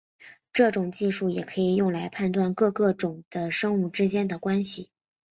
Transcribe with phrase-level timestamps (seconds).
[0.51, 4.89] 这种技术也可以用来判断各个种的生物之间的关系。